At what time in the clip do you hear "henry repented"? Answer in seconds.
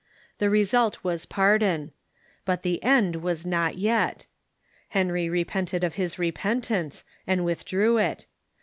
4.89-5.83